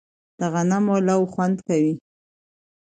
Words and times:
د 0.39 0.41
غنمو 0.53 0.95
لو 1.07 1.19
خوند 1.33 1.57
کوي 1.67 1.93